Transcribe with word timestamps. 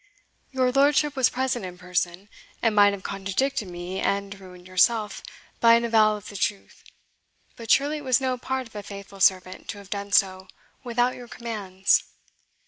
Your 0.51 0.71
lordship 0.71 1.15
was 1.15 1.29
present 1.29 1.63
in 1.63 1.77
person, 1.77 2.27
and 2.59 2.73
might 2.75 2.91
have 2.93 3.03
contradicted 3.03 3.67
me 3.67 3.99
and 3.99 4.39
ruined 4.39 4.67
yourself 4.67 5.21
by 5.59 5.75
an 5.75 5.85
avowal 5.85 6.17
of 6.17 6.29
the 6.29 6.35
truth; 6.35 6.83
but 7.55 7.69
surely 7.69 7.97
it 7.97 8.03
was 8.03 8.19
no 8.19 8.35
part 8.35 8.65
of 8.65 8.75
a 8.75 8.81
faithful 8.81 9.19
servant 9.19 9.67
to 9.69 9.77
have 9.77 9.91
done 9.91 10.11
so 10.11 10.47
without 10.83 11.13
your 11.13 11.27
commands." 11.27 12.03